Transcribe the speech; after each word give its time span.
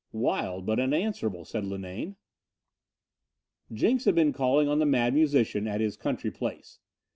"Wild, 0.13 0.65
but 0.65 0.79
unanswerable," 0.79 1.45
said 1.45 1.63
Linane. 1.63 2.15
Jenks 3.71 4.05
had 4.05 4.15
been 4.15 4.33
calling 4.33 4.67
on 4.67 4.79
the 4.79 4.85
Mad 4.87 5.13
Musician 5.13 5.67
at 5.67 5.79
his 5.79 5.95
country 5.95 6.31
place. 6.31 6.79